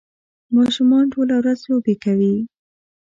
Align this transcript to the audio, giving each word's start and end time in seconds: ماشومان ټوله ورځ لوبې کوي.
ماشومان 0.55 1.05
ټوله 1.13 1.35
ورځ 1.41 1.59
لوبې 1.69 1.95
کوي. 2.03 2.35